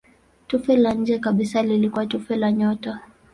Tufe 0.47 0.77
la 0.77 0.93
nje 0.93 1.19
kabisa 1.19 1.63
lilikuwa 1.63 2.05
tufe 2.05 2.35
la 2.35 2.51
nyota. 2.51 2.99